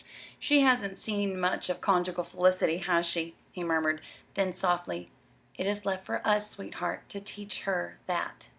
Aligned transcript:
She 0.39 0.61
hasn't 0.61 0.97
seen 0.97 1.39
much 1.39 1.69
of 1.69 1.79
conjugal 1.79 2.23
felicity; 2.23 2.77
has 2.77 3.05
she?" 3.05 3.35
he 3.51 3.63
murmured; 3.63 4.01
then, 4.33 4.51
softly: 4.51 5.11
"It 5.59 5.67
is 5.67 5.85
left 5.85 6.07
for 6.07 6.25
us, 6.27 6.49
sweetheart, 6.49 7.07
to 7.09 7.19
teach 7.19 7.61
her 7.65 7.99
that." 8.07 8.47